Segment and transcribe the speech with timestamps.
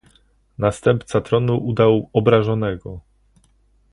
[0.57, 2.99] "Następca tronu udał obrażonego."